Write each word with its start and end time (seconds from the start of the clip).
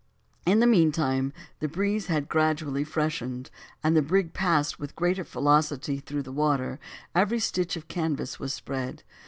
In 0.47 0.61
the 0.61 0.65
meantime 0.65 1.31
the 1.59 1.67
breeze 1.67 2.07
had 2.07 2.27
gradually 2.27 2.83
freshened, 2.83 3.51
and 3.83 3.95
the 3.95 4.01
brig 4.01 4.33
passed 4.33 4.79
with 4.79 4.95
greater 4.95 5.23
velocity 5.23 5.99
through 5.99 6.23
the 6.23 6.31
water; 6.31 6.79
every 7.13 7.39
stitch 7.39 7.75
of 7.75 7.87
canvas 7.87 8.39
was 8.39 8.51
spread. 8.51 9.03